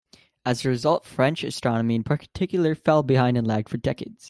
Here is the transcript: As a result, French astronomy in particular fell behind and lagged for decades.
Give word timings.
As 0.47 0.65
a 0.65 0.69
result, 0.69 1.05
French 1.05 1.43
astronomy 1.43 1.93
in 1.93 2.03
particular 2.03 2.73
fell 2.73 3.03
behind 3.03 3.37
and 3.37 3.45
lagged 3.45 3.69
for 3.69 3.77
decades. 3.77 4.17